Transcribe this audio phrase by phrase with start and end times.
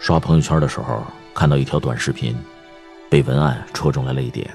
[0.00, 1.02] 刷朋友圈的时候，
[1.34, 2.34] 看到一条短视频，
[3.10, 4.50] 被文案戳中了泪点。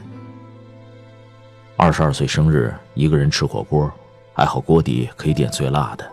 [1.77, 3.89] 二十二岁生日，一个人吃火锅，
[4.33, 6.11] 还好锅底可以点最辣的。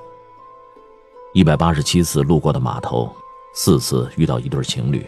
[1.32, 3.10] 一百八十七次路过的码头，
[3.54, 5.06] 四次遇到一对情侣，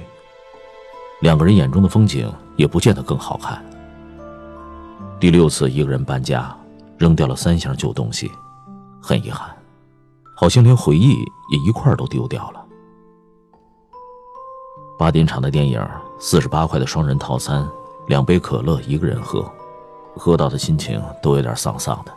[1.21, 3.63] 两个人眼中的风景也不见得更好看。
[5.21, 6.57] 第六次一个人搬家，
[6.97, 8.33] 扔掉了三箱旧东西，
[9.03, 9.55] 很遗憾，
[10.35, 11.11] 好像连回忆
[11.51, 12.64] 也一块都丢掉了。
[14.97, 15.85] 八点场的电影，
[16.19, 17.69] 四十八块的双人套餐，
[18.07, 19.45] 两杯可乐一个人喝，
[20.17, 22.13] 喝到的心情都有点丧丧的。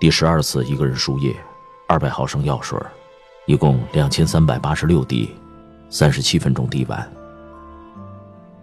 [0.00, 1.36] 第十二次一个人输液，
[1.86, 2.78] 二百毫升药水，
[3.46, 5.30] 一共两千三百八十六滴，
[5.90, 7.12] 三十七分钟滴完，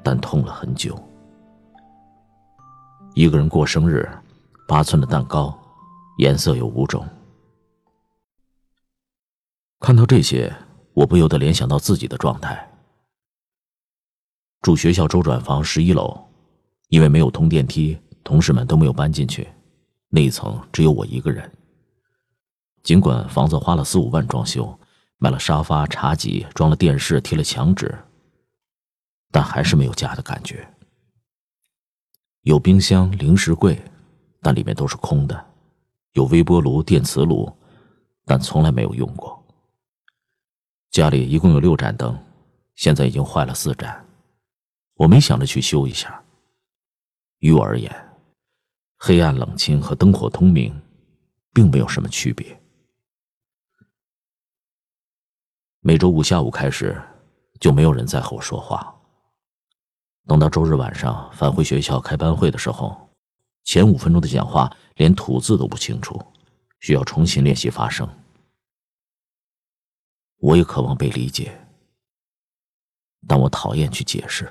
[0.03, 0.97] 但痛了很久。
[3.13, 4.09] 一个人过生日，
[4.67, 5.55] 八寸的蛋糕，
[6.17, 7.07] 颜色有五种。
[9.79, 10.51] 看到这些。
[10.93, 12.67] 我不由得联想到自己的状态。
[14.61, 16.21] 住学校周转房十一楼，
[16.89, 19.47] 因为没有通电梯，同事们都没有搬进去，
[20.09, 21.49] 那一层只有我一个人。
[22.83, 24.77] 尽管房子花了四五万装修，
[25.17, 27.97] 买了沙发、茶几，装了电视，贴了墙纸，
[29.31, 30.67] 但还是没有家的感觉。
[32.41, 33.81] 有冰箱、零食柜，
[34.41, 35.35] 但里面都是空的；
[36.13, 37.51] 有微波炉、电磁炉，
[38.25, 39.41] 但从来没有用过。
[40.91, 42.17] 家里一共有六盏灯，
[42.73, 44.03] 现在已经坏了四盏，
[44.95, 46.23] 我没想着去修一下。
[47.39, 47.93] 于我而言，
[48.97, 50.75] 黑暗冷清和灯火通明，
[51.53, 52.59] 并没有什么区别。
[55.81, 56.99] 每周五下午开始，
[57.59, 58.93] 就没有人再和我说话。
[60.25, 63.09] 等到周日晚上返回学校开班会的时候，
[63.63, 66.19] 前五分钟的讲话连吐字都不清楚，
[66.79, 68.09] 需要重新练习发声。
[70.39, 71.51] 我也渴望被理解，
[73.27, 74.49] 但我讨厌去解释。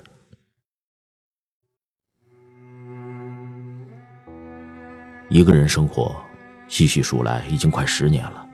[5.31, 6.15] 一个人生活，
[6.69, 8.47] 细细数来已经快十年了。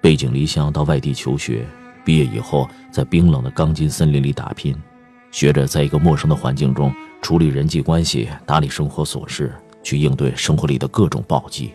[0.00, 1.66] 背井离乡到外地求学，
[2.04, 4.76] 毕业以后在冰冷的钢筋森林里打拼，
[5.30, 11.72] 学着在一个陌生的环境中处理人际关系、打理生活琐事，去应对生活里的各种暴击。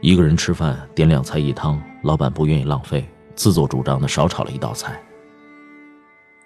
[0.00, 5.00] 一个人吃饭，点两菜一汤，老板不愿意浪费，自作主张的少炒了一道菜。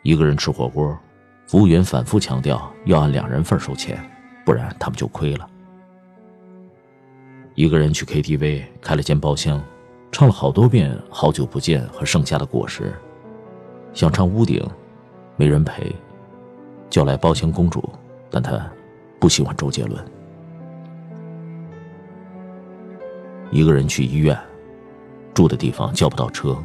[0.02, 0.96] 一个人吃火锅，
[1.46, 3.98] 服务员反复强调要按两人份收钱，
[4.44, 5.48] 不然他们就亏了。
[7.54, 9.62] 一个人去 KTV 开了间包厢，
[10.12, 12.82] 唱了好多遍《好久不见》和《盛夏的果实》，
[13.94, 14.60] 想唱《屋顶》，
[15.36, 15.90] 没人陪，
[16.90, 17.82] 叫来包厢公主，
[18.30, 18.70] 但她
[19.18, 20.04] 不喜欢周杰伦。
[23.50, 24.38] 一个人去医院，
[25.36, 26.56] 住的地方叫不到车，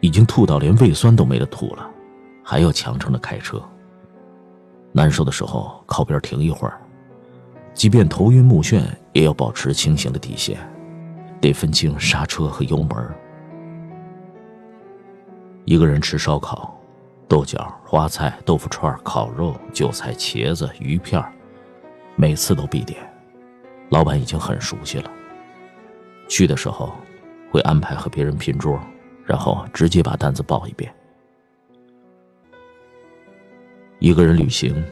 [0.00, 1.86] 已经吐到连胃酸都没得吐了，
[2.42, 3.62] 还要强撑着开车。
[4.92, 6.80] 难受的时候靠边停一会儿，
[7.74, 8.82] 即便头晕目眩，
[9.12, 10.58] 也要保持清醒的底线，
[11.38, 13.14] 得分清刹车和油门。
[15.66, 16.74] 一个人吃烧烤，
[17.28, 21.22] 豆角、花菜、豆腐串、烤肉、韭菜、茄子、鱼片
[22.16, 22.98] 每次都必点，
[23.90, 25.10] 老板已经很熟悉了。
[26.26, 26.94] 去的时候，
[27.52, 28.80] 会安排和别人拼桌，
[29.26, 30.90] 然后直接把单子报一遍。
[33.98, 34.82] 一个人旅行，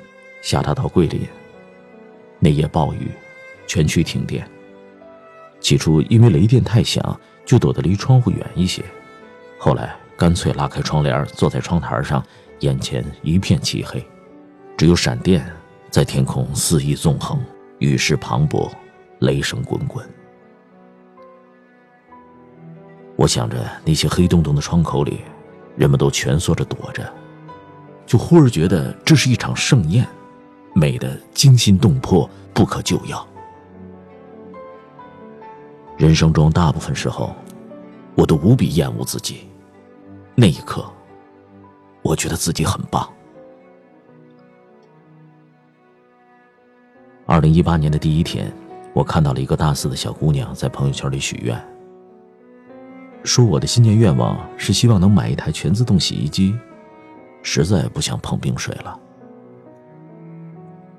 [0.43, 1.22] 下榻到桂林。
[2.38, 3.10] 那夜暴雨，
[3.66, 4.47] 全区停电。
[5.59, 8.84] 起初因为雷电太响，就躲得离窗户远一些，
[9.59, 12.22] 后来干脆拉开窗帘，坐在窗台上，
[12.59, 14.06] 眼前一片漆黑，
[14.76, 15.50] 只有闪电
[15.88, 17.43] 在天空肆意纵横，
[17.78, 18.70] 雨势磅礴，
[19.20, 20.06] 雷声滚滚。
[23.20, 25.20] 我想着那些黑洞洞的窗口里，
[25.76, 27.06] 人们都蜷缩着躲着，
[28.06, 30.08] 就忽而觉得这是一场盛宴，
[30.75, 33.28] 美得惊心动魄，不可救药。
[35.99, 37.37] 人生中大部分时候，
[38.14, 39.46] 我都无比厌恶自己。
[40.34, 40.82] 那一刻，
[42.00, 43.06] 我觉得自己很棒。
[47.26, 48.50] 二零一八年的第一天，
[48.94, 51.62] 我看到了一个大四的小姑娘在朋友圈里许愿。
[53.22, 56.58] 说我的新年愿望是希望能买一台全自动洗衣机，
[57.43, 58.99] 实在不想碰冰水了。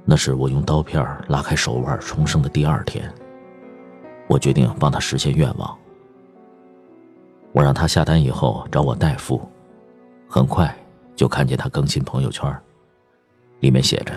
[0.06, 3.12] 那是我用刀片拉开手腕重生的第二天，
[4.27, 5.77] 我决定帮他实现愿望。
[7.53, 9.41] 我让他下单以后找我代付，
[10.27, 10.74] 很快
[11.15, 12.50] 就看见他更新朋友圈，
[13.59, 14.13] 里面写着：“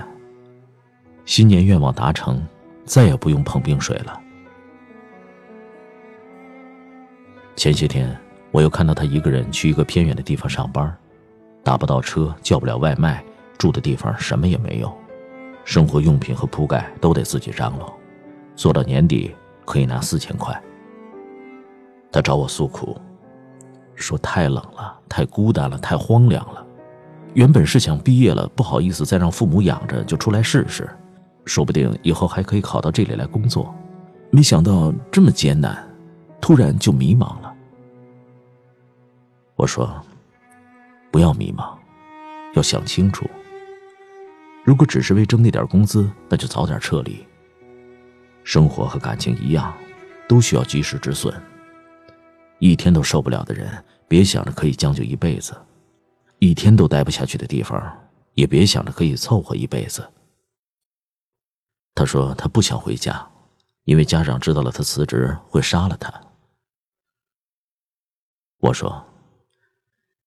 [1.27, 2.41] 新年愿望达成，
[2.85, 4.21] 再也不用碰冰水了。”
[7.57, 8.15] 前些天，
[8.51, 10.95] 我又看到他一个人去一个偏远的地方上班，
[11.63, 13.25] 打不到车，叫不了外卖，
[13.57, 14.93] 住的地方什么也没有，
[15.65, 17.93] 生活用品和铺盖都得自己张罗，
[18.57, 19.35] 做到年底
[19.65, 20.61] 可以拿四千块。
[22.11, 22.97] 他找我诉苦，
[23.95, 26.65] 说太冷了，太孤单了，太荒凉了。
[27.35, 30.89] 原本是想毕业了，不好意思再让父母养着，就出来试试，
[31.45, 33.75] 说不定以后还可以考到这里来工作。
[34.31, 35.77] 没想到这么艰难，
[36.41, 37.44] 突然就迷茫了。
[39.57, 40.05] 我说
[41.13, 41.79] ：“不要迷茫，
[42.55, 43.29] 要想清楚。
[44.65, 47.25] 如果只是为挣那点工资，那就早点撤离。
[48.43, 49.75] 生活和感情一样，
[50.29, 51.35] 都需要及时止损。”
[52.59, 55.55] 一天都受不了的人，别想着可以将就一辈子；
[56.39, 60.09] 一天都待不下去的地方，也别想着可以凑合一辈子。
[61.95, 63.31] 他说他不想回家，
[63.85, 66.13] 因为家长知道了他辞职会杀了他。
[68.59, 69.05] 我说：“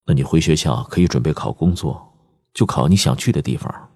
[0.08, 2.02] 那你回学校可以准备考工作，
[2.54, 3.90] 就考你想去的地方。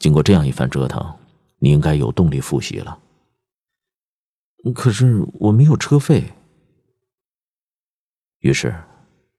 [0.00, 1.16] 经过这样一番折腾，
[1.60, 2.98] 你应该有动力复习了。
[4.74, 6.34] 可是我没有车费。”
[8.40, 8.74] 于是，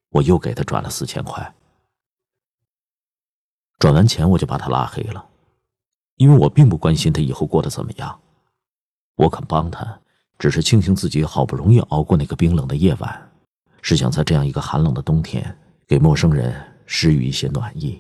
[0.10, 1.54] 我又给他转了四千块。
[3.78, 5.26] 转完钱，我就把他拉黑了，
[6.16, 8.22] 因为我并不关心他以后过得怎么样。
[9.16, 10.00] 我肯帮他，
[10.38, 13.32] 只是庆幸自己好不容易熬过那个冰冷的夜晚，
[13.82, 15.58] 是想在这样一个寒冷的冬天，
[15.90, 16.54] 给陌生人
[16.86, 18.00] 施予一些暖意。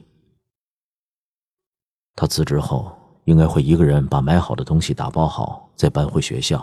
[2.13, 6.59] 他辞职后，应该会一个人把买好的东西打包好，再搬回学校；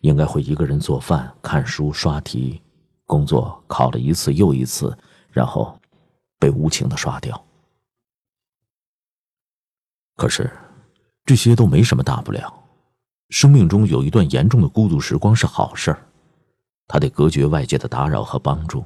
[0.00, 2.62] 应该会一个人做饭、看书、刷题。
[3.04, 4.96] 工作考了一次又一次，
[5.30, 5.78] 然后
[6.38, 7.44] 被无情的刷掉。
[10.16, 10.50] 可是
[11.26, 12.50] 这些都没什么大不了。
[13.28, 16.06] 生命中有一段严重的孤独时光是好事儿，
[16.88, 18.82] 它得隔绝外界的打扰和帮助，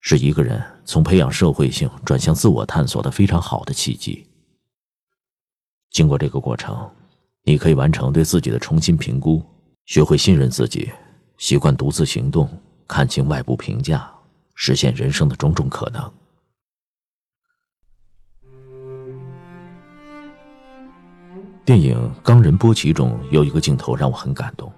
[0.00, 4.26] 是一个人从培养社会性转向自我探索的非常好的契机。
[5.90, 6.90] 经过这个过程，
[7.44, 9.42] 你可以完成对自己的重新评估，
[9.86, 10.90] 学会信任自己，
[11.38, 12.48] 习惯独自行动。
[12.88, 14.12] 看清外部评价，
[14.56, 16.12] 实现人生的种种可能。
[21.64, 24.72] 电影《冈仁波齐》中有一个镜头让我很感动：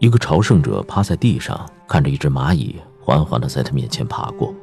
[0.00, 2.74] 一个朝圣者趴在地上，看着一只蚂蚁
[3.04, 4.54] 缓缓的在他面前爬过。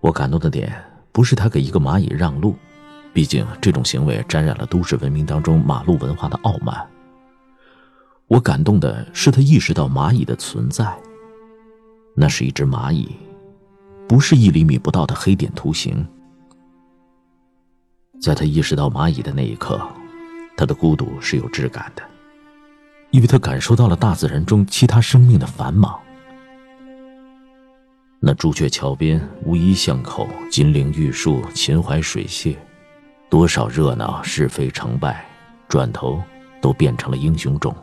[0.00, 0.72] 我感动的点
[1.12, 2.56] 不是他给一个蚂蚁让路，
[3.12, 6.84] 毕竟这种行为沾染了都市文明当中马路文化的傲慢。
[8.26, 10.92] 我感动的是，他意识到蚂蚁的存在。
[12.16, 13.08] 那是一只蚂蚁，
[14.08, 16.04] 不是一厘米不到的黑点图形。
[18.20, 19.80] 在他意识到蚂蚁的那一刻，
[20.56, 22.02] 他的孤独是有质感的，
[23.12, 25.98] 因为他感受到了大自然中其他生命的繁忙。
[28.28, 32.54] 那朱雀桥边，乌衣巷口，金陵玉树，秦淮水榭，
[33.30, 35.26] 多少热闹是非成败，
[35.66, 36.22] 转头
[36.60, 37.74] 都变成了英雄冢。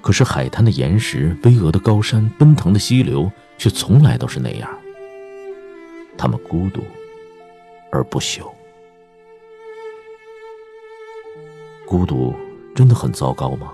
[0.00, 4.70] 可是海滩的岩石、巍峨的高山、奔腾的溪流，却从来都是那样。
[6.16, 6.80] 他们孤独
[7.90, 8.48] 而不朽。
[11.84, 12.32] 孤独
[12.76, 13.72] 真的很糟糕吗？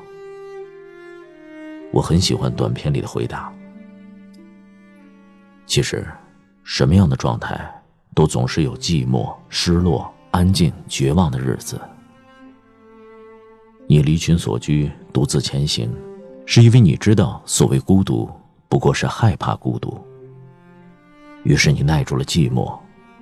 [1.92, 3.52] 我很喜欢短片里的回答。
[5.70, 6.04] 其实，
[6.64, 7.56] 什么样的状态，
[8.12, 11.80] 都总是有寂寞、失落、安静、绝望的日子。
[13.86, 15.88] 你离群所居，独自前行。
[16.44, 18.28] 是因为你知道，所谓孤独，
[18.68, 19.96] 不过是害怕孤独。
[21.44, 22.76] 于是你耐住了寂寞，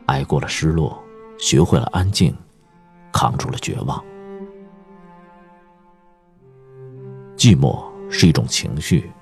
[0.07, 0.99] 挨过了失落，
[1.39, 2.35] 学会了安静，
[3.13, 4.03] 扛住了绝望。
[7.37, 9.13] 寂寞是一种情绪，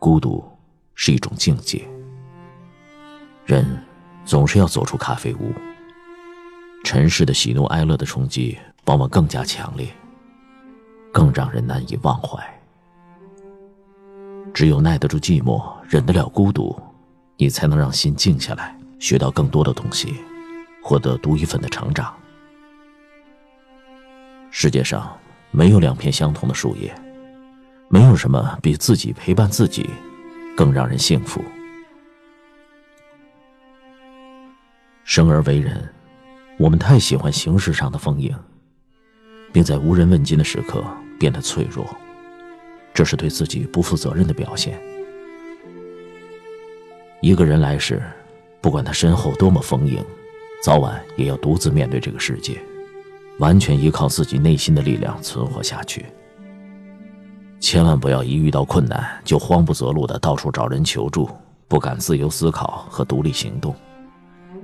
[0.00, 0.44] 孤独
[0.96, 1.88] 是一种境界。
[3.50, 3.66] 人
[4.24, 5.52] 总是要走出咖啡屋。
[6.84, 9.92] 尘世的喜怒哀乐的冲击，往往更加强烈，
[11.12, 12.40] 更让人难以忘怀。
[14.54, 16.80] 只有耐得住寂寞，忍得了孤独，
[17.38, 20.14] 你才能让心静下来，学到更多的东西，
[20.80, 22.14] 获得独一份的成长。
[24.52, 25.12] 世界上
[25.50, 26.94] 没有两片相同的树叶，
[27.88, 29.90] 没有什么比自己陪伴自己
[30.56, 31.42] 更让人幸福。
[35.10, 35.76] 生而为人，
[36.56, 38.32] 我们太喜欢形式上的丰盈，
[39.52, 40.84] 并在无人问津的时刻
[41.18, 41.84] 变得脆弱。
[42.94, 44.80] 这是对自己不负责任的表现。
[47.20, 48.00] 一个人来世，
[48.60, 50.00] 不管他身后多么丰盈，
[50.62, 52.60] 早晚也要独自面对这个世界，
[53.40, 56.06] 完全依靠自己内心的力量存活下去。
[57.58, 61.28] 千万不要一遇到困难就慌不择路的到处找人求助，
[61.66, 63.74] 不敢自由思考和独立行动。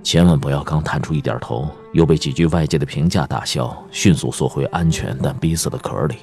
[0.06, 6.18] 千万不要刚探出一点头，又被几句外界的评价打消，迅速缩回安全但逼死的壳里。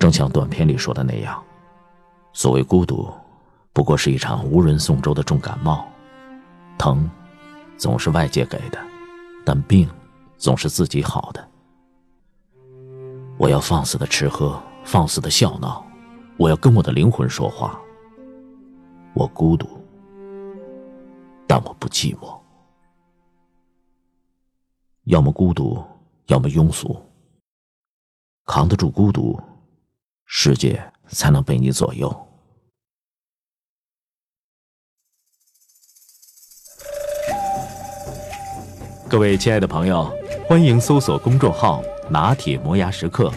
[0.00, 1.40] 正像短片里说的那样，
[2.32, 3.08] 所谓孤独，
[3.72, 5.86] 不过是一场无人送粥的重感冒。
[6.76, 7.08] 疼，
[7.78, 8.78] 总是外界给的，
[9.44, 9.88] 但病，
[10.36, 11.48] 总是自己好的。
[13.38, 15.86] 我要放肆的吃喝，放肆的笑闹，
[16.36, 17.80] 我要跟我的灵魂说话。
[19.14, 19.68] 我孤独。
[21.54, 22.40] 但我不寂寞，
[25.02, 25.84] 要么孤独，
[26.28, 26.98] 要么庸俗。
[28.46, 29.38] 扛得住孤独，
[30.24, 32.10] 世界才能被你左右。
[39.06, 40.10] 各位亲爱的朋友，
[40.48, 43.30] 欢迎搜索公众号“拿铁磨牙时刻”，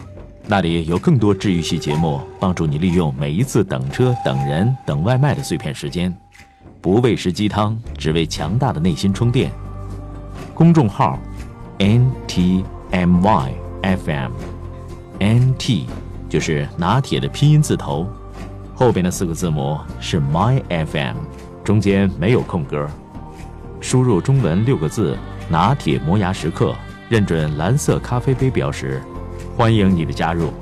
[0.48, 6.18] 那里有更多治愈系节目，帮助你利用每一次等车、等人、等外卖的碎片时间。
[6.86, 9.52] 不喂食鸡汤，只为强大的内心充电。
[10.54, 11.18] 公众号
[11.80, 15.88] ：N T M Y F M，N T
[16.30, 18.08] 就是拿铁的拼音字头，
[18.76, 21.16] 后边的四个字母是 My F M，
[21.64, 22.88] 中间没有空格。
[23.82, 25.18] 输入中文六个字
[25.50, 26.76] “拿铁磨牙时刻”，
[27.10, 29.02] 认准蓝色咖啡杯标识，
[29.58, 30.54] 欢迎你的加入。